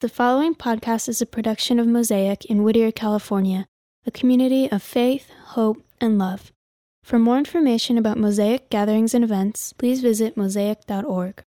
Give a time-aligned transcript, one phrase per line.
[0.00, 3.66] The following podcast is a production of Mosaic in Whittier, California,
[4.04, 6.52] a community of faith, hope, and love.
[7.02, 11.42] For more information about Mosaic gatherings and events, please visit mosaic.org.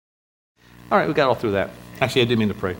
[0.92, 1.70] All right, we got all through that.
[2.02, 2.76] Actually, I did mean to pray.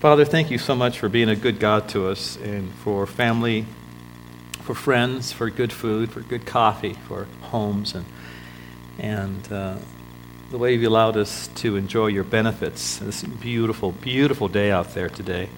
[0.00, 3.64] Father, thank you so much for being a good God to us and for family,
[4.64, 8.04] for friends, for good food, for good coffee, for homes, and,
[8.98, 9.78] and uh,
[10.50, 12.98] the way you've allowed us to enjoy your benefits.
[12.98, 15.48] This beautiful, beautiful day out there today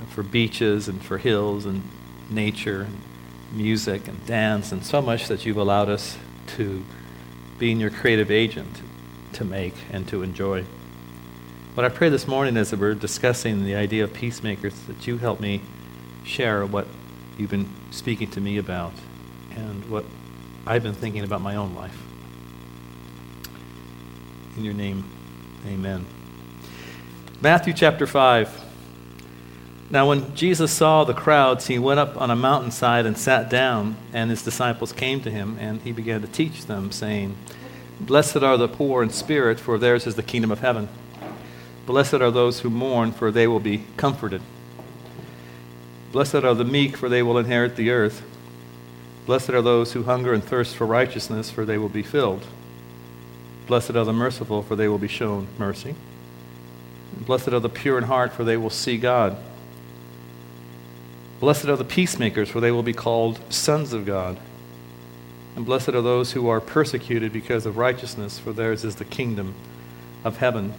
[0.00, 1.82] uh, for beaches and for hills and
[2.30, 2.96] nature and
[3.52, 6.16] music and dance and so much that you've allowed us
[6.46, 6.82] to
[7.58, 8.80] be in your creative agent
[9.34, 10.64] to make and to enjoy.
[11.74, 15.38] What I pray this morning that we're discussing the idea of peacemakers, that you help
[15.38, 15.60] me
[16.24, 16.86] share what
[17.36, 18.94] you've been speaking to me about
[19.54, 20.06] and what
[20.66, 22.13] I've been thinking about my own life.
[24.56, 25.04] In your name,
[25.66, 26.06] amen.
[27.40, 28.62] Matthew chapter 5.
[29.90, 33.96] Now, when Jesus saw the crowds, he went up on a mountainside and sat down,
[34.12, 37.36] and his disciples came to him, and he began to teach them, saying,
[38.00, 40.88] Blessed are the poor in spirit, for theirs is the kingdom of heaven.
[41.84, 44.40] Blessed are those who mourn, for they will be comforted.
[46.12, 48.22] Blessed are the meek, for they will inherit the earth.
[49.26, 52.46] Blessed are those who hunger and thirst for righteousness, for they will be filled.
[53.66, 55.94] Blessed are the merciful, for they will be shown mercy.
[57.20, 59.36] Blessed are the pure in heart, for they will see God.
[61.40, 64.38] Blessed are the peacemakers, for they will be called sons of God.
[65.56, 69.54] And blessed are those who are persecuted because of righteousness, for theirs is the kingdom
[70.24, 70.74] of heaven.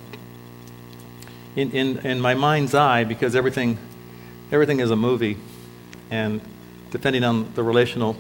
[1.56, 3.78] In, in, in my mind's eye, because everything,
[4.52, 5.38] everything is a movie,
[6.11, 6.41] and
[6.91, 8.16] depending on the relational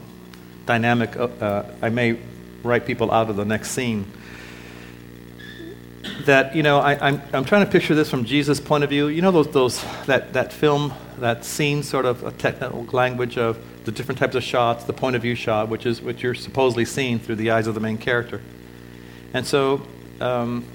[0.65, 2.17] dynamic, uh, I may
[2.63, 4.11] write people out of the next scene
[6.25, 8.89] that you know I, am I'm, I'm trying to picture this from jesus point of
[8.89, 9.07] view.
[9.07, 13.57] You know those, those that, that film that scene sort of a technical language of
[13.85, 16.85] the different types of shots the point of view shot which is what you're supposedly
[16.85, 18.41] seeing through the eyes of the main character.
[19.33, 19.81] And so
[20.19, 20.65] um,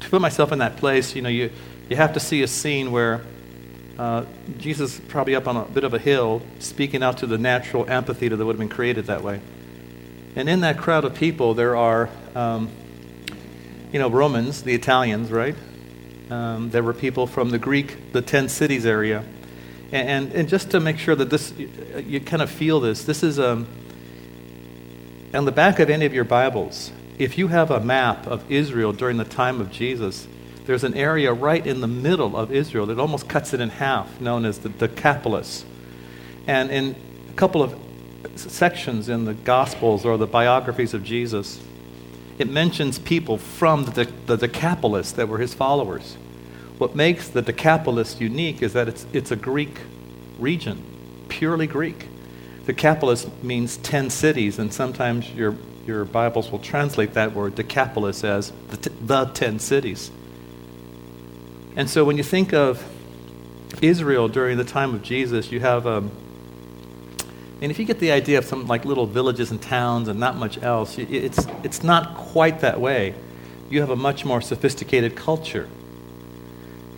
[0.00, 1.50] to put myself in that place you know you,
[1.88, 3.22] you have to see a scene where
[3.98, 4.24] uh,
[4.58, 8.36] jesus probably up on a bit of a hill speaking out to the natural amphitheater
[8.36, 9.40] that would have been created that way.
[10.36, 12.68] And in that crowd of people there are um,
[13.96, 15.56] you know, Romans, the Italians, right?
[16.28, 19.24] Um, there were people from the Greek, the 10 cities area.
[19.90, 21.70] And, and, and, just to make sure that this, you,
[22.06, 23.66] you kind of feel this, this is um,
[25.32, 26.92] on the back of any of your Bibles.
[27.18, 30.28] If you have a map of Israel during the time of Jesus,
[30.66, 34.20] there's an area right in the middle of Israel that almost cuts it in half,
[34.20, 35.64] known as the Decapolis.
[36.46, 36.96] And in
[37.30, 37.74] a couple of
[38.34, 41.62] sections in the Gospels or the biographies of Jesus,
[42.38, 46.16] it mentions people from the, the Decapolis that were his followers.
[46.78, 49.80] What makes the Decapolis unique is that it's, it's a Greek
[50.38, 50.84] region,
[51.28, 52.08] purely Greek.
[52.66, 55.54] Decapolis means 10 cities, and sometimes your,
[55.86, 60.10] your Bibles will translate that word Decapolis as the, t- the 10 cities.
[61.76, 62.84] And so when you think of
[63.80, 66.10] Israel during the time of Jesus, you have um,
[67.62, 70.36] and if you get the idea of some like little villages and towns and not
[70.36, 73.14] much else, it's, it's not quite that way.
[73.70, 75.68] You have a much more sophisticated culture.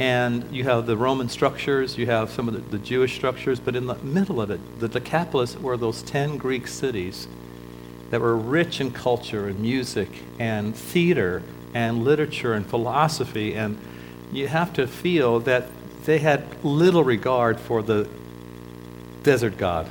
[0.00, 3.76] And you have the Roman structures, you have some of the, the Jewish structures, but
[3.76, 7.28] in the middle of it, the Decapolis were those 10 Greek cities
[8.10, 10.08] that were rich in culture and music
[10.38, 11.42] and theater
[11.74, 13.54] and literature and philosophy.
[13.54, 13.78] And
[14.32, 15.68] you have to feel that
[16.04, 18.08] they had little regard for the
[19.22, 19.88] desert god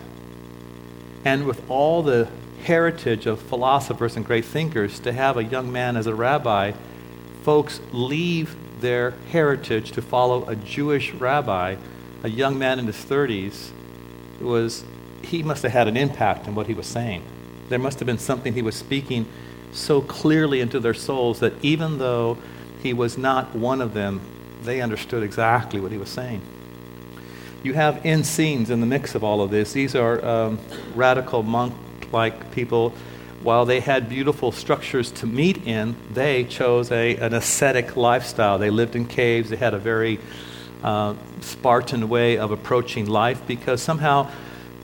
[1.26, 2.28] and with all the
[2.64, 6.74] heritage of philosophers and great thinkers, to have a young man as a rabbi,
[7.44, 11.76] folks leave their heritage to follow a Jewish rabbi,
[12.24, 13.70] a young man in his 30s,
[14.40, 14.84] was
[15.24, 17.24] he must have had an impact on what he was saying.
[17.70, 19.26] There must have been something he was speaking
[19.74, 22.38] so clearly into their souls that even though
[22.82, 24.22] he was not one of them,
[24.62, 26.42] they understood exactly what he was saying
[27.64, 29.74] you have Essenes in the mix of all of this.
[29.74, 30.60] These are um,
[30.96, 31.74] radical monk
[32.12, 32.94] like people.
[33.44, 38.58] While they had beautiful structures to meet in, they chose a, an ascetic lifestyle.
[38.58, 40.20] They lived in caves, they had a very
[40.84, 44.30] uh, Spartan way of approaching life because somehow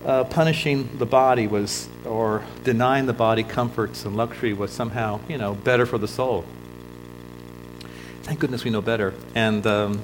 [0.05, 5.37] uh, punishing the body was, or denying the body comforts and luxury was somehow, you
[5.37, 6.45] know, better for the soul.
[8.23, 9.13] Thank goodness we know better.
[9.35, 10.01] And um,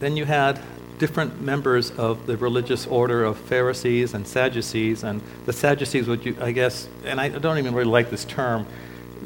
[0.00, 0.60] then you had
[1.00, 6.36] different members of the religious order of Pharisees and Sadducees, and the Sadducees would, you,
[6.40, 8.66] I guess, and I don't even really like this term,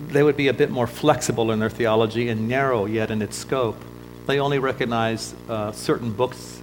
[0.08, 3.36] they would be a bit more flexible in their theology and narrow yet in its
[3.36, 3.76] scope.
[4.26, 6.62] they only recognized uh, certain books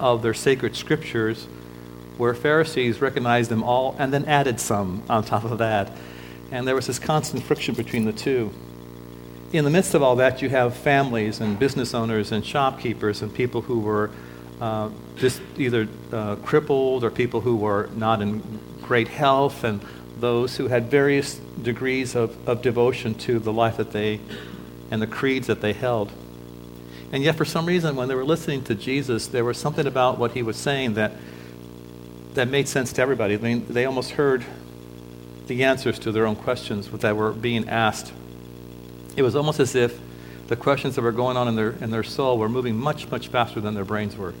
[0.00, 1.46] of their sacred scriptures,
[2.16, 5.92] where Pharisees recognized them all and then added some on top of that.
[6.50, 8.50] And there was this constant friction between the two.
[9.52, 13.32] In the midst of all that, you have families and business owners and shopkeepers and
[13.34, 14.10] people who were
[14.62, 18.42] uh, just either uh, crippled or people who were not in
[18.80, 19.84] great health and
[20.18, 24.20] those who had various degrees of, of devotion to the life that they
[24.90, 26.10] and the creeds that they held.
[27.12, 30.16] And yet, for some reason, when they were listening to Jesus, there was something about
[30.16, 31.12] what he was saying that,
[32.32, 33.34] that made sense to everybody.
[33.34, 34.46] I mean, they almost heard
[35.46, 38.14] the answers to their own questions that were being asked.
[39.16, 39.98] It was almost as if
[40.48, 43.28] the questions that were going on in their, in their soul were moving much, much
[43.28, 44.34] faster than their brains were.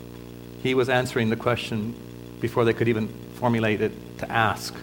[0.62, 1.94] He was answering the question
[2.40, 4.74] before they could even formulate it to ask.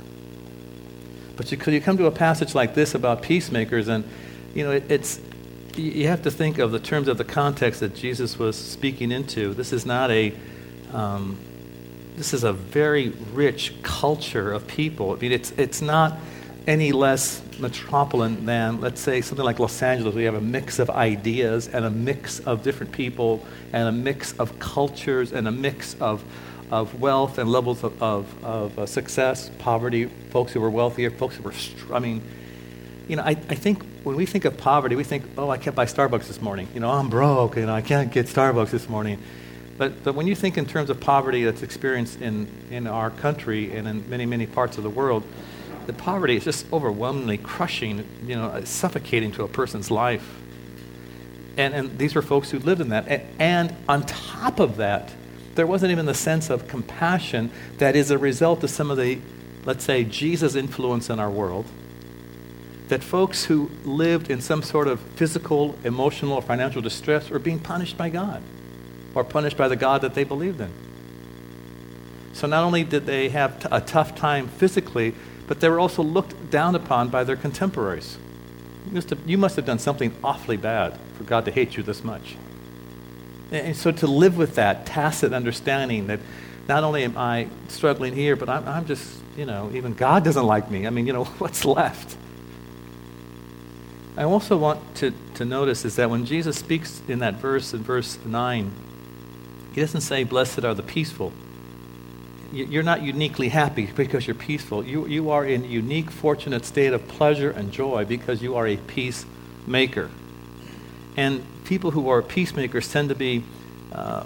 [1.36, 4.03] But you, you come to a passage like this about peacemakers, and
[4.53, 5.21] you know, it, it's
[5.77, 9.53] you have to think of the terms of the context that Jesus was speaking into.
[9.53, 10.33] This is not a
[10.92, 11.38] um,
[12.18, 15.13] this is a very rich culture of people.
[15.13, 16.18] I mean, it's it's not
[16.69, 20.13] any less metropolitan than, let's say, something like Los Angeles.
[20.13, 23.44] We have a mix of ideas and a mix of different people
[23.74, 26.24] and a mix of cultures and a mix of
[26.71, 31.36] of wealth and levels of, of, of uh, success, poverty, folks who were wealthier, folks
[31.36, 32.21] who were, str- I mean,
[33.07, 35.75] you know, I, I think when we think of poverty, we think, oh, I can't
[35.75, 36.68] buy Starbucks this morning.
[36.75, 39.19] You know, I'm broke, you know, I can't get Starbucks this morning.
[39.80, 43.75] But, but when you think in terms of poverty that's experienced in, in our country
[43.75, 45.24] and in many, many parts of the world,
[45.89, 50.36] the poverty is just overwhelmingly crushing, you know, suffocating to a person's life.
[51.57, 53.07] And, and these were folks who lived in that.
[53.07, 55.12] And, and on top of that,
[55.56, 57.50] there wasn't even the sense of compassion
[57.80, 59.18] that is a result of some of the,
[59.65, 61.65] let's say, Jesus influence in our world.
[62.89, 67.57] That folks who lived in some sort of physical, emotional, or financial distress were being
[67.57, 68.44] punished by God
[69.15, 70.71] or punished by the God that they believed in.
[72.33, 75.15] So not only did they have t- a tough time physically,
[75.50, 78.19] but they were also looked down upon by their contemporaries.
[78.86, 81.81] You must, have, you must have done something awfully bad for God to hate you
[81.81, 82.38] this much.
[83.51, 86.19] And so to live with that tacit understanding that
[86.68, 90.46] not only am I struggling here, but I'm, I'm just, you know, even God doesn't
[90.46, 90.86] like me.
[90.86, 92.16] I mean, you know, what's left?
[94.16, 97.81] I also want to, to notice is that when Jesus speaks in that verse, in
[97.81, 98.72] verse 9,
[99.74, 101.34] he doesn't say, Blessed are the peaceful.
[102.51, 104.84] You're not uniquely happy because you're peaceful.
[104.84, 108.68] You, you are in a unique, fortunate state of pleasure and joy because you are
[108.68, 110.10] a peacemaker.
[111.16, 113.44] And people who are peacemakers tend to be
[113.92, 114.24] uh,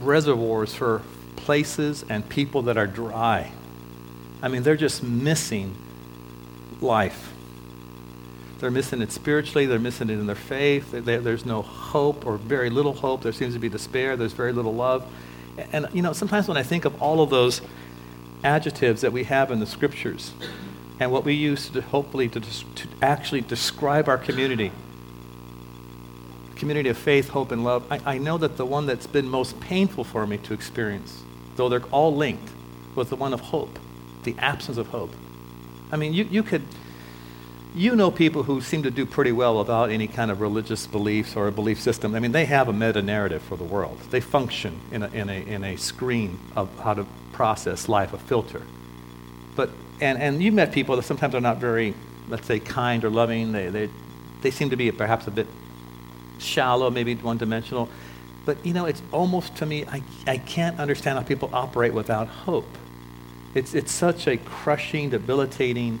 [0.00, 1.02] reservoirs for
[1.36, 3.52] places and people that are dry.
[4.42, 5.76] I mean, they're just missing
[6.80, 7.32] life.
[8.58, 10.90] They're missing it spiritually, they're missing it in their faith.
[10.90, 13.22] They, there's no hope or very little hope.
[13.22, 15.10] There seems to be despair, there's very little love.
[15.72, 17.60] And, you know, sometimes when I think of all of those
[18.42, 20.32] adjectives that we have in the scriptures
[20.98, 24.72] and what we use to hopefully to, to actually describe our community,
[26.56, 29.58] community of faith, hope, and love, I, I know that the one that's been most
[29.60, 31.22] painful for me to experience,
[31.56, 32.50] though they're all linked,
[32.94, 33.78] was the one of hope,
[34.24, 35.14] the absence of hope.
[35.90, 36.62] I mean, you, you could,
[37.74, 41.36] you know people who seem to do pretty well without any kind of religious beliefs
[41.36, 42.14] or a belief system.
[42.14, 43.98] I mean, they have a meta narrative for the world.
[44.10, 48.18] They function in a, in a, in a screen of how to process life, a
[48.18, 48.62] filter.
[49.54, 51.94] But, and, and you met people that sometimes are not very,
[52.28, 53.52] let's say, kind or loving.
[53.52, 53.90] They, they,
[54.42, 55.46] they seem to be perhaps a bit
[56.38, 57.88] shallow, maybe one dimensional.
[58.46, 62.26] But, you know, it's almost to me, I, I can't understand how people operate without
[62.26, 62.68] hope.
[63.54, 66.00] It's, it's such a crushing, debilitating,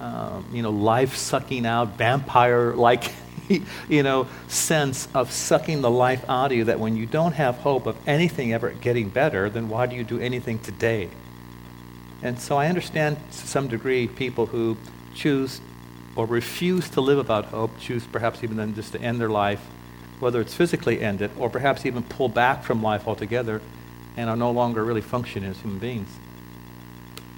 [0.00, 3.12] um, you know, life sucking out, vampire like,
[3.88, 7.56] you know, sense of sucking the life out of you that when you don't have
[7.56, 11.08] hope of anything ever getting better, then why do you do anything today?
[12.22, 14.76] And so I understand to some degree people who
[15.14, 15.60] choose
[16.16, 19.64] or refuse to live without hope, choose perhaps even then just to end their life
[20.20, 23.60] whether it's physically ended or perhaps even pull back from life altogether
[24.16, 26.08] and are no longer really functioning as human beings.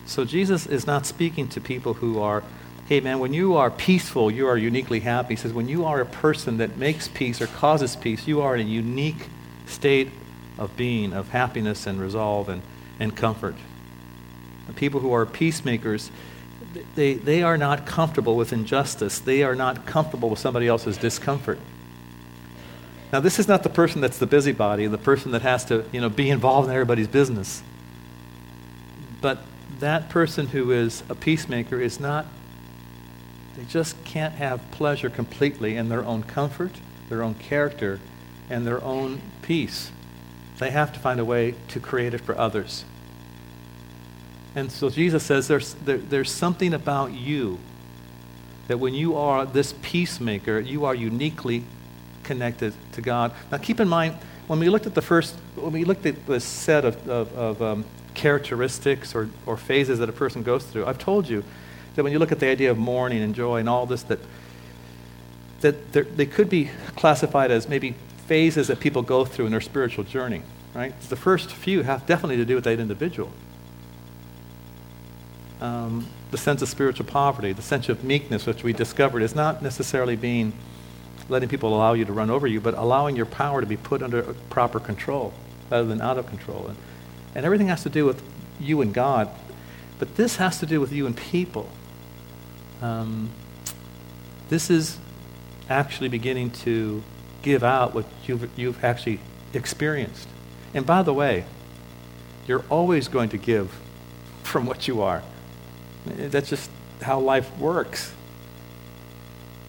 [0.06, 2.42] So Jesus is not speaking to people who are,
[2.88, 5.34] hey man, when you are peaceful, you are uniquely happy.
[5.34, 8.56] He says, when you are a person that makes peace or causes peace, you are
[8.56, 9.28] in a unique
[9.66, 10.10] state
[10.58, 12.62] of being, of happiness and resolve and,
[12.98, 13.54] and comfort.
[14.66, 16.10] The people who are peacemakers,
[16.94, 19.18] they, they are not comfortable with injustice.
[19.18, 21.58] They are not comfortable with somebody else's discomfort.
[23.12, 26.00] Now, this is not the person that's the busybody, the person that has to, you
[26.00, 27.62] know, be involved in everybody's business.
[29.20, 29.42] But
[29.80, 32.26] that person who is a peacemaker is not,
[33.56, 36.72] they just can't have pleasure completely in their own comfort,
[37.08, 37.98] their own character,
[38.48, 39.90] and their own peace.
[40.58, 42.84] They have to find a way to create it for others.
[44.54, 47.58] And so Jesus says there's, there, there's something about you
[48.68, 51.64] that when you are this peacemaker, you are uniquely
[52.22, 53.32] connected to God.
[53.50, 54.14] Now, keep in mind,
[54.46, 57.62] when we looked at the first, when we looked at the set of, of, of
[57.62, 57.84] um,
[58.20, 61.42] characteristics or, or phases that a person goes through, I've told you
[61.94, 64.18] that when you look at the idea of mourning and joy and all this, that,
[65.62, 67.94] that they could be classified as maybe
[68.26, 70.42] phases that people go through in their spiritual journey,
[70.74, 70.98] right?
[71.00, 73.32] The first few have definitely to do with that individual.
[75.62, 79.62] Um, the sense of spiritual poverty, the sense of meekness, which we discovered is not
[79.62, 80.52] necessarily being
[81.28, 84.02] letting people allow you to run over you, but allowing your power to be put
[84.02, 85.32] under proper control
[85.70, 86.66] rather than out of control.
[86.68, 86.76] And,
[87.34, 88.22] and everything has to do with
[88.58, 89.28] you and God,
[89.98, 91.68] but this has to do with you and people.
[92.82, 93.30] Um,
[94.48, 94.98] this is
[95.68, 97.02] actually beginning to
[97.42, 99.20] give out what you've, you've actually
[99.54, 100.28] experienced.
[100.74, 101.44] And by the way,
[102.46, 103.78] you're always going to give
[104.42, 105.22] from what you are.
[106.06, 106.70] That's just
[107.02, 108.12] how life works.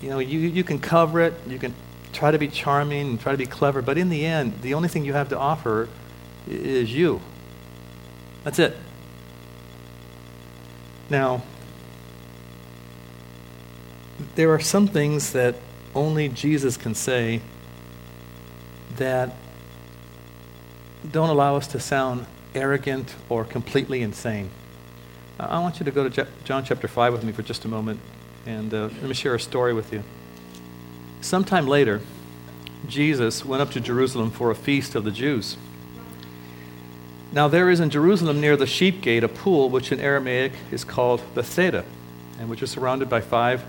[0.01, 1.75] You know, you, you can cover it, you can
[2.11, 4.89] try to be charming and try to be clever, but in the end, the only
[4.89, 5.87] thing you have to offer
[6.47, 7.21] is you.
[8.43, 8.75] That's it.
[11.09, 11.43] Now,
[14.35, 15.55] there are some things that
[15.93, 17.41] only Jesus can say
[18.97, 19.35] that
[21.09, 24.49] don't allow us to sound arrogant or completely insane.
[25.39, 27.99] I want you to go to John chapter 5 with me for just a moment,
[28.45, 30.03] and uh, let me share a story with you.
[31.21, 32.01] Sometime later,
[32.87, 35.57] Jesus went up to Jerusalem for a feast of the Jews.
[37.33, 40.83] Now, there is in Jerusalem near the sheep gate a pool which in Aramaic is
[40.83, 41.85] called Bethesda,
[42.37, 43.63] and which is surrounded by five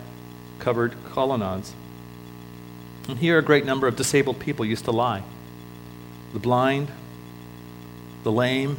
[0.59, 1.73] covered colonnades.
[3.09, 5.23] And here a great number of disabled people used to lie
[6.33, 6.89] the blind,
[8.25, 8.79] the lame,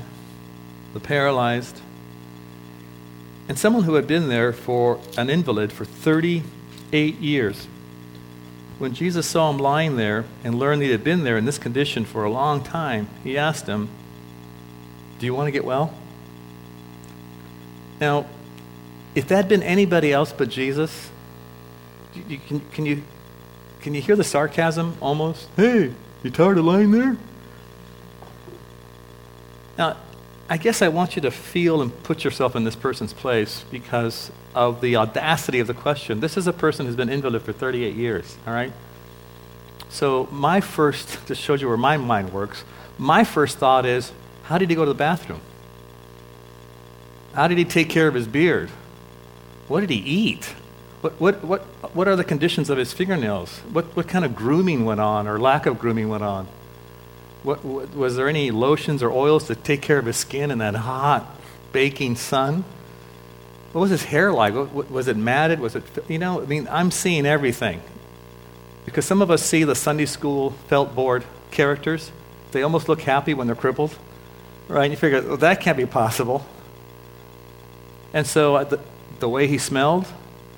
[0.93, 1.79] the paralyzed,
[3.47, 7.67] and someone who had been there for an invalid for 38 years.
[8.79, 11.59] When Jesus saw him lying there and learned that he had been there in this
[11.59, 13.89] condition for a long time, he asked him,
[15.23, 15.93] Do you want to get well?
[18.01, 18.25] Now,
[19.15, 21.09] if that had been anybody else but Jesus,
[22.13, 23.03] you, can, can, you,
[23.79, 25.47] can you hear the sarcasm almost?
[25.55, 27.15] Hey, you tired of lying there?
[29.77, 29.95] Now,
[30.49, 34.29] I guess I want you to feel and put yourself in this person's place because
[34.53, 36.19] of the audacity of the question.
[36.19, 38.73] This is a person who's been invalid for 38 years, all right?
[39.87, 42.65] So, my first, to show you where my mind works,
[42.97, 44.11] my first thought is
[44.43, 45.41] how did he go to the bathroom?
[47.33, 48.69] How did he take care of his beard?
[49.67, 50.45] What did he eat?
[51.01, 51.61] What, what, what,
[51.95, 53.59] what are the conditions of his fingernails?
[53.71, 56.47] What, what kind of grooming went on or lack of grooming went on?
[57.43, 60.59] What, what, was there any lotions or oils to take care of his skin in
[60.59, 61.27] that hot,
[61.73, 62.63] baking sun?
[63.73, 64.53] What was his hair like?
[64.53, 65.59] What, was it matted?
[65.59, 67.81] Was it, you know, I mean, I'm seeing everything.
[68.85, 72.11] Because some of us see the Sunday school felt board characters.
[72.51, 73.97] They almost look happy when they're crippled,
[74.67, 74.83] right?
[74.83, 76.45] And you figure, well, that can't be possible.
[78.13, 78.79] And so uh, the,
[79.19, 80.07] the way he smelled,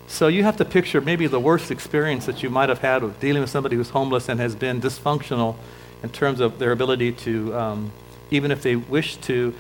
[0.07, 3.19] so you have to picture maybe the worst experience that you might have had with
[3.19, 5.55] dealing with somebody who's homeless and has been dysfunctional
[6.03, 7.91] in terms of their ability to, um,
[8.29, 9.53] even if they wish to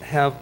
[0.00, 0.34] have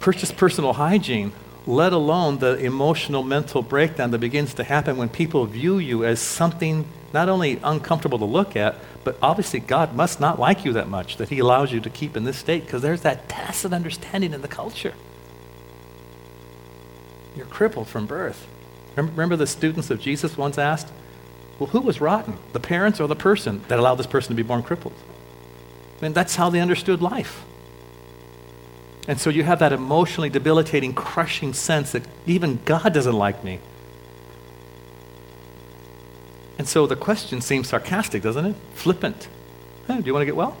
[0.00, 1.32] purchase personal hygiene,
[1.66, 6.20] let alone the emotional mental breakdown that begins to happen when people view you as
[6.20, 8.76] something not only uncomfortable to look at,
[9.06, 12.16] but obviously God must not like you that much that He allows you to keep
[12.16, 14.94] in this state because there's that tacit understanding in the culture.
[17.36, 18.48] You're crippled from birth.
[18.96, 20.88] Remember the students of Jesus once asked,
[21.60, 22.36] well, who was rotten?
[22.52, 24.94] The parents or the person that allowed this person to be born crippled?
[26.00, 27.44] I mean, that's how they understood life.
[29.06, 33.60] And so you have that emotionally debilitating, crushing sense that even God doesn't like me.
[36.66, 38.56] And so the question seems sarcastic, doesn't it?
[38.74, 39.28] Flippant.
[39.86, 40.56] Hey, do you want to get well?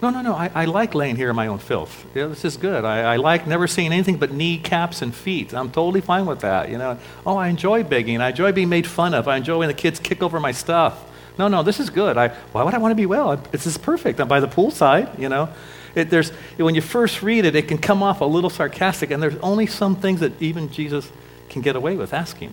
[0.00, 0.32] No, no, no.
[0.32, 2.06] I, I like laying here in my own filth.
[2.14, 2.84] Yeah, this is good.
[2.84, 5.52] I, I like never seeing anything but kneecaps and feet.
[5.52, 6.68] I'm totally fine with that.
[6.68, 7.00] You know.
[7.26, 8.20] Oh, I enjoy begging.
[8.20, 9.26] I enjoy being made fun of.
[9.26, 11.04] I enjoy when the kids kick over my stuff.
[11.36, 12.16] No, no, this is good.
[12.16, 13.36] I, why would I want to be well?
[13.36, 14.20] This is perfect.
[14.20, 15.48] I'm by the poolside, you know.
[15.96, 19.20] It, there's, when you first read it, it can come off a little sarcastic, and
[19.20, 21.10] there's only some things that even Jesus
[21.48, 22.52] can get away with asking.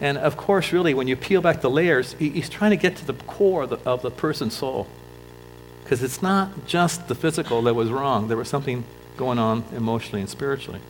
[0.00, 3.06] And of course, really, when you peel back the layers, he's trying to get to
[3.06, 4.86] the core of the, of the person's soul.
[5.82, 8.84] Because it's not just the physical that was wrong, there was something
[9.16, 10.80] going on emotionally and spiritually.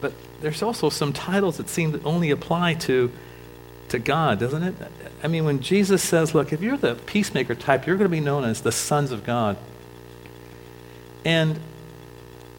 [0.00, 3.10] But there's also some titles that seem to only apply to,
[3.88, 4.74] to God, doesn't it?
[5.22, 8.20] I mean, when Jesus says, look, if you're the peacemaker type, you're going to be
[8.20, 9.56] known as the sons of God.
[11.24, 11.58] And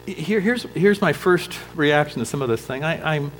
[0.06, 2.84] here, here's, here's my first reaction to some of this thing.
[2.84, 3.32] I, I'm,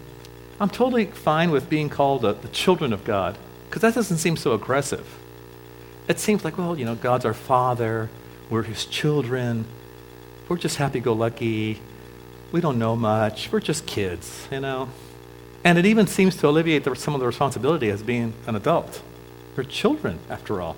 [0.60, 3.36] I'm totally fine with being called the, the children of God,
[3.68, 5.06] because that doesn't seem so aggressive.
[6.06, 8.08] It seems like, well, you know, God's our Father,
[8.50, 9.64] we're His children,
[10.48, 11.80] we're just happy go lucky,
[12.52, 14.90] we don't know much, we're just kids, you know.
[15.64, 19.02] And it even seems to alleviate the, some of the responsibility as being an adult.
[19.56, 20.76] We're children, after all.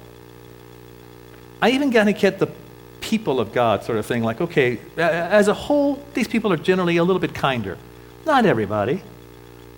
[1.60, 2.48] I even kind of get the
[3.00, 6.96] people of God sort of thing, like, okay, as a whole, these people are generally
[6.96, 7.78] a little bit kinder.
[8.24, 9.02] Not everybody,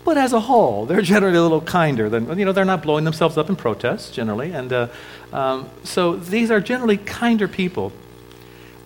[0.08, 3.04] but as a whole, they're generally a little kinder than, you know, they're not blowing
[3.04, 4.52] themselves up in protests generally.
[4.52, 4.88] And uh,
[5.34, 7.92] um, so these are generally kinder people.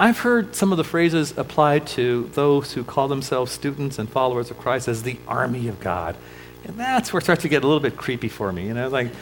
[0.01, 4.51] I've heard some of the phrases applied to those who call themselves students and followers
[4.51, 6.17] of Christ as the army of God.
[6.65, 8.89] And that's where it starts to get a little bit creepy for me, you know,
[8.89, 9.13] like,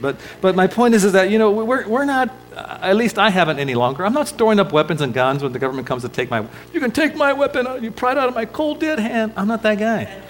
[0.00, 3.18] but, but my point is, is that, you know, we're, we're not, uh, at least
[3.18, 4.06] I haven't any longer.
[4.06, 6.80] I'm not storing up weapons and guns when the government comes to take my, you
[6.80, 9.34] can take my weapon, you pry it out of my cold dead hand.
[9.36, 10.22] I'm not that guy.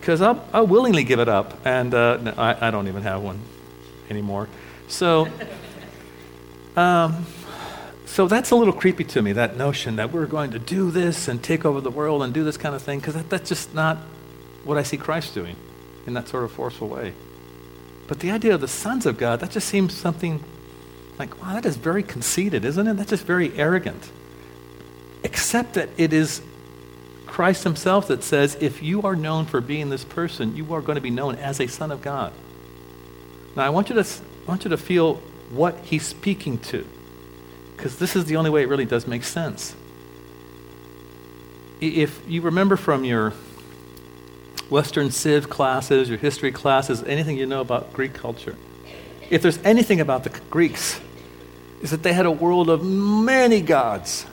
[0.00, 1.64] Because I'll, I'll willingly give it up.
[1.64, 3.40] And uh, no, I, I don't even have one
[4.08, 4.48] anymore.
[4.88, 5.28] So,
[6.76, 7.26] um,
[8.06, 11.28] so that's a little creepy to me, that notion that we're going to do this
[11.28, 13.74] and take over the world and do this kind of thing, because that, that's just
[13.74, 13.98] not
[14.64, 15.56] what I see Christ doing
[16.06, 17.14] in that sort of forceful way.
[18.08, 20.42] But the idea of the sons of God, that just seems something
[21.18, 22.94] like, wow, that is very conceited, isn't it?
[22.94, 24.10] That's just very arrogant.
[25.22, 26.42] Except that it is
[27.30, 30.96] Christ himself that says, if you are known for being this person, you are going
[30.96, 32.32] to be known as a son of God.
[33.54, 35.14] Now, I want you to, I want you to feel
[35.50, 36.84] what he's speaking to,
[37.76, 39.74] because this is the only way it really does make sense.
[41.80, 43.32] If you remember from your
[44.68, 48.56] Western Civ classes, your history classes, anything you know about Greek culture.
[49.30, 51.00] If there's anything about the Greeks,
[51.80, 54.26] is that they had a world of many gods.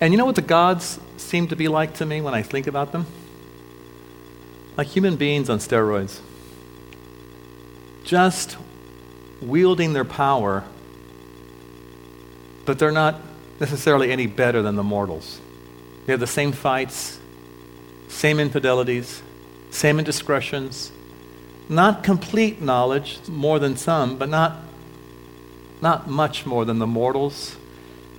[0.00, 2.66] And you know what the gods seem to be like to me when I think
[2.66, 3.06] about them?
[4.76, 6.20] Like human beings on steroids.
[8.04, 8.56] Just
[9.40, 10.64] wielding their power,
[12.64, 13.20] but they're not
[13.60, 15.40] necessarily any better than the mortals.
[16.06, 17.18] They have the same fights,
[18.08, 19.22] same infidelities,
[19.70, 20.90] same indiscretions,
[21.68, 24.56] not complete knowledge, more than some, but not,
[25.82, 27.57] not much more than the mortals.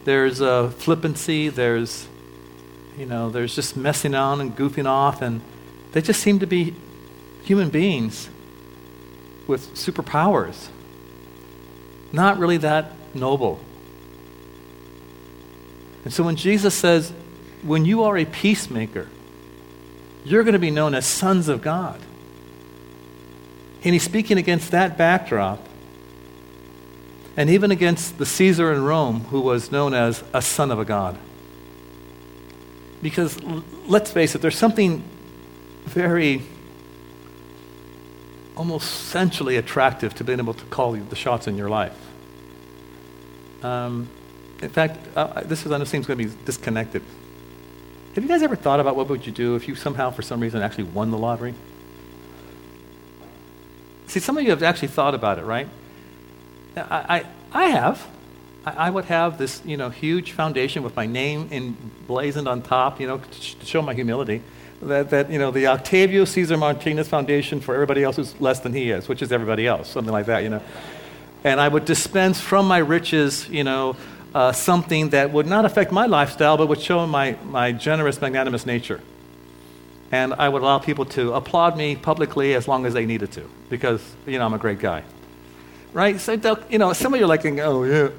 [0.10, 2.08] There's a flippancy, there's,
[2.98, 5.39] you know, there's just messing on and goofing off, and
[5.91, 6.74] they just seem to be
[7.43, 8.28] human beings
[9.45, 10.69] with superpowers.
[12.12, 13.60] Not really that noble.
[16.06, 17.13] And so when Jesus says,
[17.62, 19.08] when you are a peacemaker,
[20.26, 22.02] you're going to be known as sons of God.
[23.84, 25.68] And he's speaking against that backdrop,
[27.38, 30.86] and even against the Caesar in Rome, who was known as a son of a
[30.86, 31.18] god.
[33.02, 33.42] Because
[33.88, 35.04] let's face it, there's something
[35.86, 36.44] very
[38.56, 41.96] almost sensually attractive to being able to call the shots in your life.
[43.63, 44.10] Um,
[44.62, 47.02] in fact, uh, this is, I know, seems going to be disconnected
[48.15, 50.39] have you guys ever thought about what would you do if you somehow, for some
[50.39, 51.54] reason, actually won the lottery?
[54.08, 55.70] See, some of you have actually thought about it, right?
[56.80, 58.08] I, I, I have.
[58.65, 63.00] I, I, would have this, you know, huge foundation with my name emblazoned on top,
[63.00, 64.42] you know, to show my humility.
[64.82, 68.74] That, that, you know, the Octavio Caesar Martinez Foundation for everybody else who's less than
[68.74, 70.62] he is, which is everybody else, something like that, you know.
[71.44, 73.98] And I would dispense from my riches, you know,
[74.34, 78.65] uh, something that would not affect my lifestyle, but would show my, my generous, magnanimous
[78.65, 79.02] nature.
[80.12, 83.50] And I would allow people to applaud me publicly as long as they needed to,
[83.70, 85.04] because, you know, I'm a great guy.
[85.93, 86.19] Right?
[86.19, 86.34] So,
[86.69, 88.10] you know, some of you are like, oh, yeah.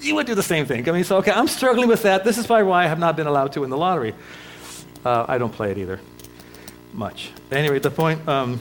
[0.00, 0.88] You would do the same thing.
[0.88, 2.22] I mean, so, okay, I'm struggling with that.
[2.24, 4.14] This is probably why I have not been allowed to win the lottery.
[5.04, 5.98] Uh, I don't play it either
[6.92, 7.30] much.
[7.50, 8.60] Anyway, the point, um,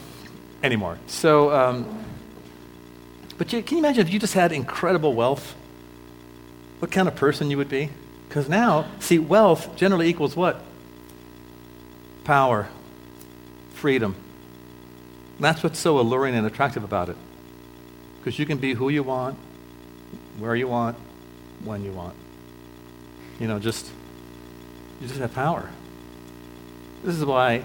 [0.63, 0.97] anymore.
[1.05, 2.03] So, um,
[3.37, 5.55] but you, can you imagine if you just had incredible wealth?
[6.79, 7.89] what kind of person you would be?
[8.27, 10.61] Because now, see, wealth generally equals what?
[12.23, 12.67] Power,
[13.73, 14.15] freedom.
[15.39, 17.17] That's what's so alluring and attractive about it.
[18.27, 19.37] Because you can be who you want,
[20.37, 20.97] where you want,
[21.63, 22.13] when you want.
[23.39, 23.89] You know, just,
[24.99, 25.69] you just have power.
[27.05, 27.63] This is why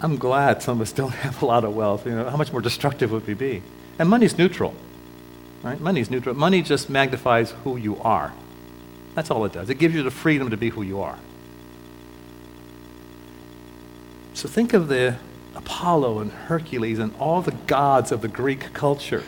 [0.00, 2.06] I'm glad some of us don't have a lot of wealth.
[2.06, 3.64] You know, how much more destructive would we be?
[3.98, 4.76] And money's neutral.
[5.64, 5.80] Right?
[5.80, 6.36] Money is neutral.
[6.36, 8.32] Money just magnifies who you are.
[9.16, 9.68] That's all it does.
[9.70, 11.18] It gives you the freedom to be who you are.
[14.34, 15.16] So think of the
[15.56, 19.24] Apollo and Hercules and all the gods of the Greek culture.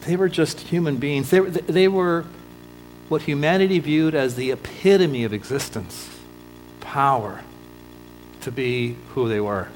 [0.00, 1.30] They were just human beings.
[1.30, 2.24] They, they were
[3.08, 6.10] what humanity viewed as the epitome of existence
[6.80, 7.42] power
[8.40, 9.68] to be who they were,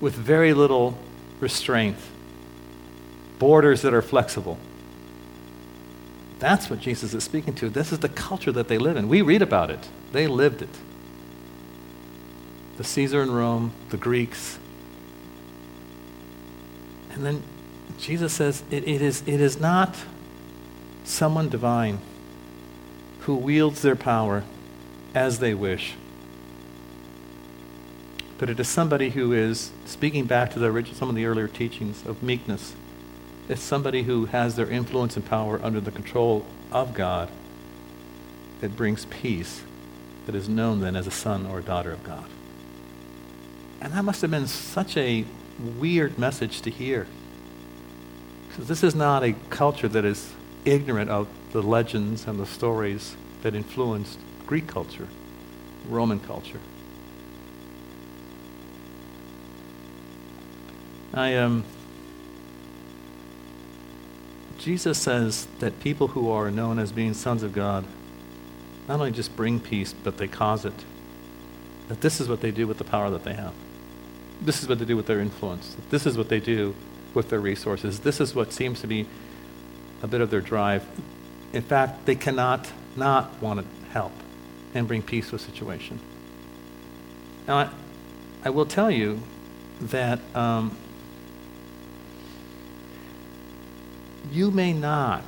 [0.00, 0.98] with very little
[1.40, 1.96] restraint,
[3.38, 4.58] borders that are flexible.
[6.38, 7.68] That's what Jesus is speaking to.
[7.68, 9.08] This is the culture that they live in.
[9.08, 10.76] We read about it, they lived it.
[12.76, 14.58] The Caesar in Rome, the Greeks.
[17.12, 17.42] And then
[17.98, 19.96] Jesus says it, it, is, it is not
[21.04, 21.98] someone divine
[23.20, 24.42] who wields their power
[25.14, 25.94] as they wish.
[28.38, 31.46] But it is somebody who is, speaking back to the original, some of the earlier
[31.46, 32.74] teachings of meekness,
[33.48, 37.28] it's somebody who has their influence and power under the control of God
[38.60, 39.62] that brings peace
[40.26, 42.24] that is known then as a son or a daughter of God.
[43.82, 45.24] And that must have been such a
[45.58, 47.08] weird message to hear.
[48.48, 50.32] Because this is not a culture that is
[50.64, 55.08] ignorant of the legends and the stories that influenced Greek culture,
[55.88, 56.60] Roman culture.
[61.12, 61.64] I um,
[64.58, 67.84] Jesus says that people who are known as being sons of God
[68.86, 70.84] not only just bring peace, but they cause it.
[71.88, 73.52] That this is what they do with the power that they have.
[74.40, 75.76] This is what they do with their influence.
[75.90, 76.74] This is what they do
[77.14, 78.00] with their resources.
[78.00, 79.06] This is what seems to be
[80.02, 80.84] a bit of their drive.
[81.52, 84.12] In fact, they cannot not want to help
[84.74, 86.00] and bring peace to a situation.
[87.46, 87.70] Now, I,
[88.44, 89.20] I will tell you
[89.80, 90.76] that um,
[94.30, 95.24] you may not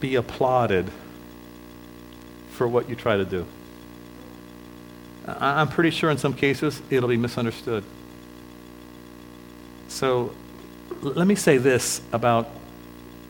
[0.00, 0.90] be applauded
[2.50, 3.46] for what you try to do.
[5.26, 7.84] I, I'm pretty sure in some cases it'll be misunderstood.
[9.96, 10.34] So
[11.00, 12.50] let me say this about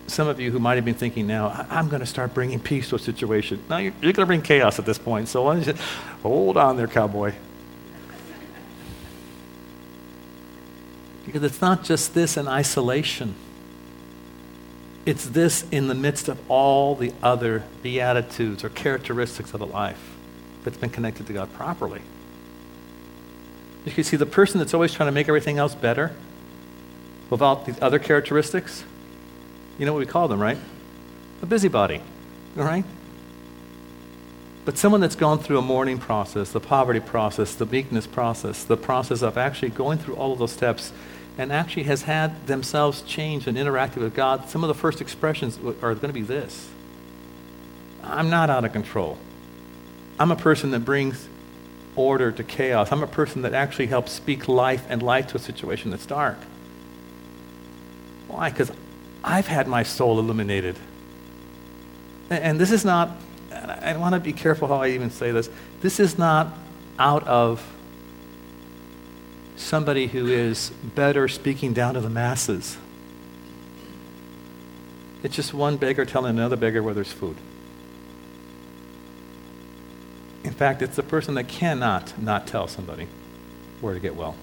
[0.09, 2.89] some of you who might have been thinking now, I'm going to start bringing peace
[2.89, 3.63] to a situation.
[3.71, 5.29] Now you're, you're going to bring chaos at this point.
[5.29, 5.75] So why don't you
[6.25, 7.35] hold on there, cowboy.
[11.25, 13.37] Because it's not just this in isolation.
[15.05, 20.17] It's this in the midst of all the other beatitudes or characteristics of a life
[20.65, 22.03] that's been connected to God properly.
[23.85, 26.13] You can see the person that's always trying to make everything else better
[27.31, 28.85] without these other characteristics,
[29.79, 30.59] you know what we call them, right?
[31.43, 32.01] A busybody,
[32.57, 32.85] all right?
[34.65, 38.77] But someone that's gone through a mourning process, the poverty process, the meekness process, the
[38.77, 40.93] process of actually going through all of those steps
[41.39, 45.59] and actually has had themselves change and interacted with God, some of the first expressions
[45.83, 46.69] are going to be this
[48.03, 49.19] I'm not out of control.
[50.19, 51.29] I'm a person that brings
[51.95, 52.93] order to chaos.
[52.93, 56.39] I'm a person that actually helps speak life and light to a situation that's dark.
[58.37, 58.51] Why?
[58.51, 58.71] Because
[59.25, 60.77] I've had my soul illuminated.
[62.29, 63.17] And this is not,
[63.51, 65.49] I want to be careful how I even say this.
[65.81, 66.53] This is not
[66.99, 67.67] out of
[69.57, 72.77] somebody who is better speaking down to the masses.
[75.23, 77.39] It's just one beggar telling another beggar where there's food.
[80.45, 83.09] In fact, it's the person that cannot not tell somebody
[83.81, 84.37] where to get well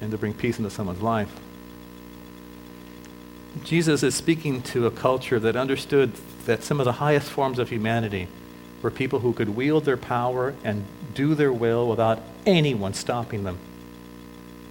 [0.00, 1.34] and to bring peace into someone's life.
[3.64, 6.12] Jesus is speaking to a culture that understood
[6.46, 8.28] that some of the highest forms of humanity
[8.82, 13.58] were people who could wield their power and do their will without anyone stopping them.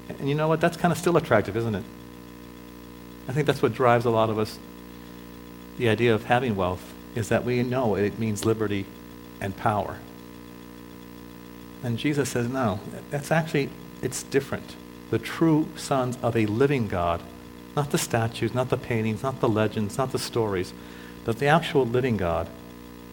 [0.09, 0.61] And you know what?
[0.61, 1.83] That's kind of still attractive, isn't it?
[3.27, 4.57] I think that's what drives a lot of us.
[5.77, 8.85] The idea of having wealth is that we know it means liberty
[9.41, 9.97] and power.
[11.83, 12.79] And Jesus says, no,
[13.11, 13.69] that's actually,
[14.01, 14.75] it's different.
[15.11, 17.21] The true sons of a living God
[17.77, 20.73] not the statues, not the paintings, not the legends, not the stories,
[21.23, 22.49] but the actual living God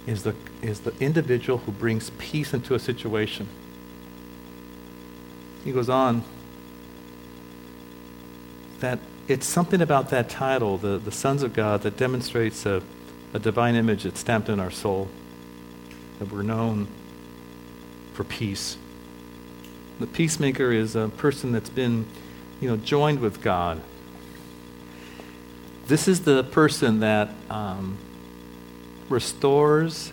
[0.07, 3.47] is the, is the individual who brings peace into a situation.
[5.65, 6.25] He goes on
[8.81, 8.99] that
[9.29, 12.83] it's something about that title, the, the sons of God, that demonstrates a,
[13.33, 15.09] a divine image that's stamped in our soul,
[16.19, 16.89] that we're known
[18.15, 18.79] for peace.
[20.01, 22.07] The peacemaker is a person that's been,
[22.61, 23.83] you know, joined with God,
[25.87, 27.99] this is the person that um,
[29.09, 30.13] restores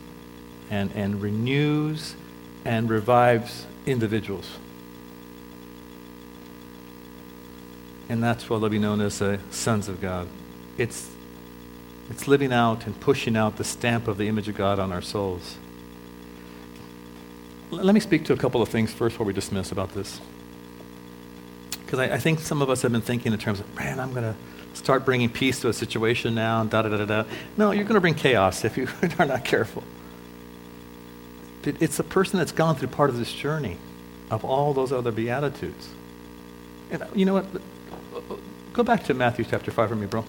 [0.70, 2.16] and, and renews
[2.66, 4.58] and revives individuals.
[8.10, 10.28] And that's what they'll be known as the sons of God.
[10.78, 11.10] It's,
[12.10, 15.02] it's living out and pushing out the stamp of the image of God on our
[15.02, 15.56] souls.
[17.70, 20.20] let me speak to a couple of things first before we dismiss about this.
[21.86, 24.12] Because I, I, think some of us have been thinking in terms of, man, I'm
[24.12, 24.36] going to
[24.74, 27.24] start bringing peace to a situation now, da da da da.
[27.58, 28.88] No, you're going to bring chaos if you
[29.20, 29.84] are not careful.
[31.64, 33.78] It's a person that's gone through part of this journey
[34.32, 35.90] of all those other Beatitudes.
[36.90, 37.46] And you know what?
[38.74, 40.26] Go back to Matthew chapter 5 for me, bro.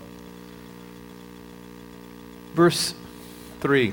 [2.54, 2.94] Verse
[3.60, 3.92] 3.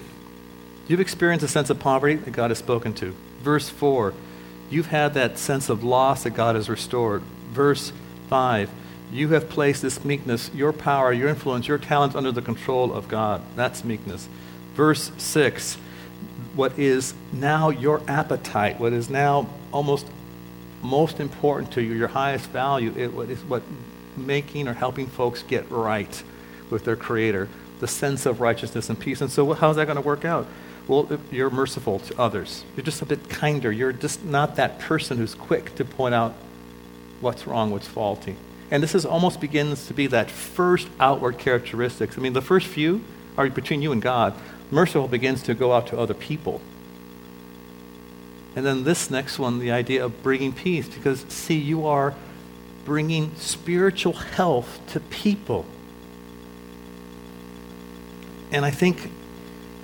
[0.88, 3.16] You've experienced a sense of poverty that God has spoken to.
[3.42, 4.14] Verse 4.
[4.70, 7.22] You've had that sense of loss that God has restored.
[7.52, 7.94] Verse
[8.30, 8.70] 5.
[9.12, 13.08] You have placed this meekness, your power, your influence, your talents under the control of
[13.08, 13.42] God.
[13.56, 14.30] That's meekness.
[14.76, 15.78] Verse 6
[16.56, 20.06] what is now your appetite, what is now almost
[20.82, 23.64] most important to you, your highest value, it what is what
[24.18, 26.24] making or helping folks get right
[26.70, 27.48] with their Creator,
[27.80, 29.22] the sense of righteousness and peace.
[29.22, 30.48] And so, how's that going to work out?
[30.88, 32.64] Well, you're merciful to others.
[32.76, 33.72] You're just a bit kinder.
[33.72, 36.34] You're just not that person who's quick to point out
[37.22, 38.36] what's wrong, what's faulty.
[38.72, 42.18] And this is almost begins to be that first outward characteristics.
[42.18, 43.04] I mean, the first few
[43.38, 44.34] are between you and God
[44.72, 46.62] merciful begins to go out to other people.
[48.56, 52.14] And then this next one, the idea of bringing peace, because see, you are
[52.86, 55.66] bringing spiritual health to people.
[58.52, 59.12] And I think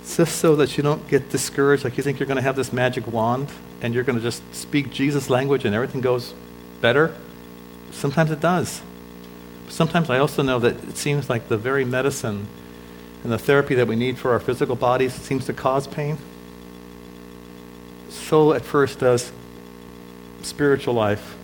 [0.06, 2.72] just so that you don't get discouraged, like you think you're going to have this
[2.72, 3.48] magic wand
[3.80, 6.34] and you're going to just speak Jesus language and everything goes
[6.80, 7.14] better.
[7.96, 8.82] Sometimes it does.
[9.68, 12.46] Sometimes I also know that it seems like the very medicine
[13.24, 16.18] and the therapy that we need for our physical bodies seems to cause pain,
[18.10, 19.32] so at first does
[20.42, 21.36] spiritual life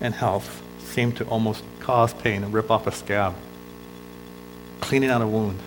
[0.00, 3.34] and health seem to almost cause pain and rip off a scab,
[4.80, 5.58] cleaning out a wound.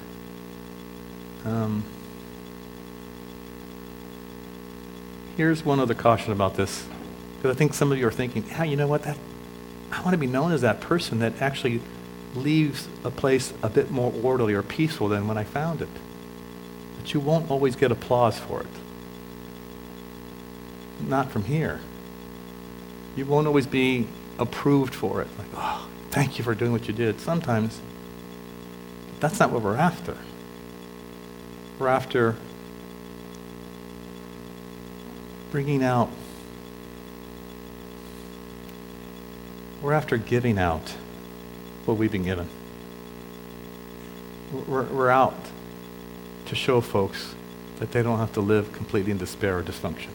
[1.46, 1.86] Um,
[5.38, 6.86] here's one other caution about this,
[7.38, 9.04] because I think some of you are thinking, yeah, you know what?
[9.04, 9.18] That
[9.94, 11.80] I want to be known as that person that actually
[12.36, 15.90] leaves a place a bit more orderly or peaceful than when I found it.
[16.98, 18.68] But you won't always get applause for it.
[21.08, 21.80] Not from here.
[23.16, 24.08] You won't always be
[24.40, 25.28] approved for it.
[25.38, 27.20] Like, oh, thank you for doing what you did.
[27.20, 27.80] Sometimes
[29.20, 30.18] that's not what we're after.
[31.78, 32.36] We're after
[35.52, 36.10] bringing out,
[39.84, 40.96] we're after giving out
[41.84, 42.48] what we've been given.
[44.66, 45.36] We're, we're out
[46.46, 47.36] to show folks
[47.80, 50.12] that they don't have to live completely in despair or dysfunction.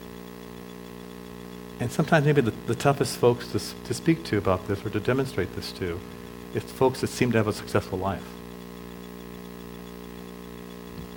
[1.80, 5.00] And sometimes maybe the, the toughest folks to, to speak to about this or to
[5.00, 6.00] demonstrate this to
[6.54, 8.24] is folks that seem to have a successful life.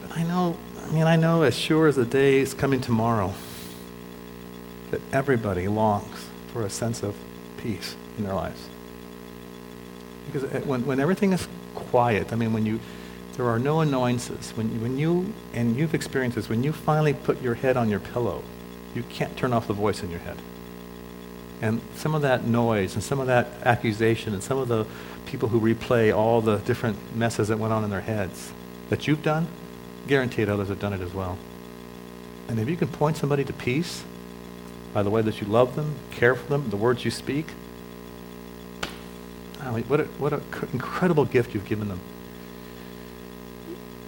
[0.01, 3.33] But I know, I mean, I know as sure as the day is coming tomorrow
[4.89, 7.15] that everybody longs for a sense of
[7.55, 8.67] peace in their lives.
[10.25, 12.79] Because uh, when, when everything is quiet, I mean, when you,
[13.37, 17.41] there are no annoyances, when, when you, and you've experienced this, when you finally put
[17.41, 18.43] your head on your pillow,
[18.93, 20.37] you can't turn off the voice in your head.
[21.61, 24.85] And some of that noise and some of that accusation and some of the
[25.25, 28.51] people who replay all the different messes that went on in their heads
[28.89, 29.47] that you've done,
[30.07, 31.37] guaranteed others have done it as well.
[32.47, 34.03] And if you can point somebody to peace
[34.93, 37.47] by the way that you love them, care for them, the words you speak,
[39.69, 40.41] what an what a
[40.73, 41.99] incredible gift you've given them.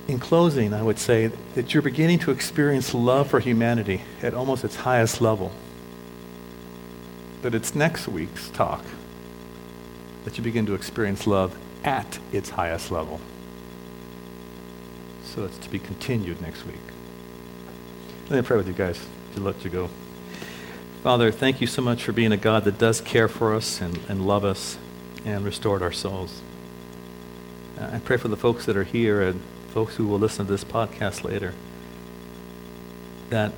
[0.08, 4.64] In closing, I would say that you're beginning to experience love for humanity at almost
[4.64, 5.52] its highest level.
[7.42, 8.84] That it's next week's talk
[10.26, 13.20] that you begin to experience love at its highest level.
[15.26, 16.76] So it's to be continued next week.
[18.30, 19.00] Let me pray with you guys
[19.36, 19.90] to let you go.
[21.02, 24.00] Father, thank you so much for being a God that does care for us and,
[24.08, 24.78] and love us
[25.26, 26.42] and restored our souls.
[27.80, 29.42] I pray for the folks that are here and
[29.74, 31.54] folks who will listen to this podcast later
[33.30, 33.52] that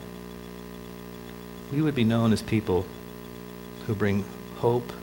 [1.72, 2.86] we would be known as people
[3.88, 4.24] who bring
[4.58, 4.94] hope,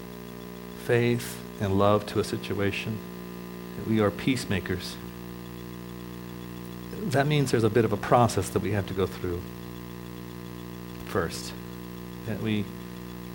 [0.85, 2.99] faith, and love to a situation.
[3.77, 4.97] That we are peacemakers.
[7.03, 9.43] That means there's a bit of a process that we have to go through
[11.07, 11.53] first.
[12.27, 12.65] That we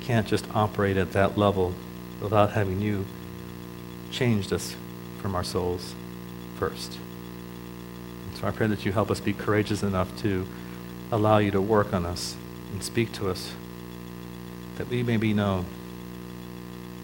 [0.02, 1.76] can't just operate at that level
[2.20, 3.06] without having you
[4.12, 4.76] changed us
[5.22, 5.94] from our souls
[6.58, 6.98] first.
[8.28, 10.48] And so I pray that you help us be courageous enough to
[11.12, 12.36] allow you to work on us
[12.72, 13.54] and speak to us,
[14.78, 15.66] that we may be known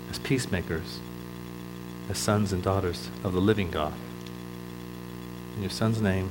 [0.09, 0.99] as peacemakers,
[2.09, 3.93] as sons and daughters of the living God.
[5.55, 6.29] In your Son's name,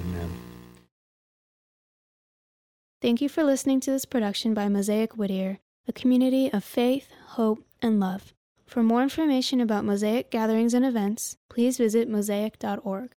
[0.00, 0.30] amen.
[3.00, 7.64] Thank you for listening to this production by Mosaic Whittier, a community of faith, hope,
[7.80, 8.32] and love.
[8.72, 13.10] For more information about Mosaic gatherings and events, please visit mosaic.org.